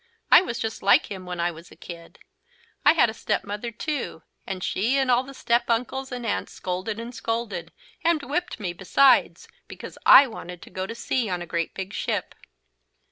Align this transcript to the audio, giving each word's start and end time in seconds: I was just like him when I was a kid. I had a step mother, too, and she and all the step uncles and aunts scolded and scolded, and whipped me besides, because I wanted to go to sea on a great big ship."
I 0.31 0.41
was 0.41 0.57
just 0.57 0.81
like 0.81 1.11
him 1.11 1.27
when 1.27 1.39
I 1.39 1.51
was 1.51 1.69
a 1.71 1.75
kid. 1.75 2.17
I 2.83 2.93
had 2.93 3.07
a 3.07 3.13
step 3.13 3.43
mother, 3.43 3.69
too, 3.69 4.23
and 4.47 4.63
she 4.63 4.97
and 4.97 5.11
all 5.11 5.21
the 5.21 5.35
step 5.35 5.69
uncles 5.69 6.11
and 6.11 6.25
aunts 6.25 6.53
scolded 6.53 6.99
and 6.99 7.13
scolded, 7.13 7.71
and 8.03 8.23
whipped 8.23 8.59
me 8.59 8.73
besides, 8.73 9.47
because 9.67 9.99
I 10.03 10.25
wanted 10.25 10.63
to 10.63 10.71
go 10.71 10.87
to 10.87 10.95
sea 10.95 11.29
on 11.29 11.43
a 11.43 11.45
great 11.45 11.75
big 11.75 11.93
ship." 11.93 12.33